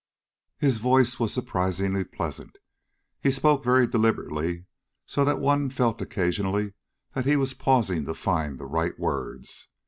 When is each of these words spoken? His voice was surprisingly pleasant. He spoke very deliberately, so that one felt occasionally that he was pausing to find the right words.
His 0.57 0.77
voice 0.77 1.19
was 1.19 1.31
surprisingly 1.31 2.03
pleasant. 2.03 2.57
He 3.21 3.29
spoke 3.29 3.63
very 3.63 3.85
deliberately, 3.85 4.65
so 5.05 5.23
that 5.23 5.39
one 5.39 5.69
felt 5.69 6.01
occasionally 6.01 6.73
that 7.13 7.27
he 7.27 7.35
was 7.35 7.53
pausing 7.53 8.05
to 8.05 8.15
find 8.15 8.57
the 8.57 8.65
right 8.65 8.97
words. 8.97 9.67